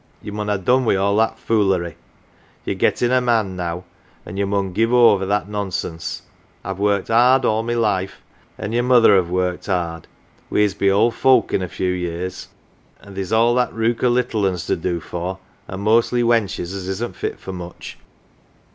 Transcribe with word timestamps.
Ye 0.19 0.31
mun 0.31 0.47
ha' 0.47 0.57
done 0.57 0.83
wi' 0.83 0.95
61 0.95 0.97
CELEBRITIES 0.97 0.99
all 0.99 1.17
that 1.17 1.37
foolery 1.39 1.95
ye're 2.65 2.73
gettin' 2.73 3.11
a 3.11 3.21
man 3.21 3.55
now, 3.55 3.83
and 4.25 4.35
ye 4.39 4.45
mun 4.45 4.73
give 4.73 4.91
over 4.91 5.27
that 5.27 5.47
nonsense. 5.47 6.23
I've 6.63 6.79
worked 6.79 7.11
'ard 7.11 7.45
all 7.45 7.61
my 7.61 7.75
life, 7.75 8.23
an" 8.57 8.71
your 8.71 8.81
mother 8.81 9.15
have 9.15 9.29
worked 9.29 9.67
hard 9.67 10.07
we's 10.49 10.73
be 10.73 10.89
old 10.89 11.13
folk 11.13 11.53
in 11.53 11.61
a 11.61 11.67
few 11.67 11.91
years 11.91 12.47
an" 13.01 13.09
1 13.09 13.13
theer's 13.15 13.31
all 13.31 13.53
that 13.53 13.73
rook 13.73 14.03
o' 14.03 14.09
little 14.09 14.41
tin's 14.41 14.65
to 14.65 14.75
do 14.75 14.99
for, 14.99 15.37
an 15.67 15.73
1 15.73 15.81
mostly 15.81 16.23
wenches 16.23 16.73
as 16.73 16.87
isn't 16.87 17.15
fit 17.15 17.39
for 17.39 17.53
much. 17.53 17.99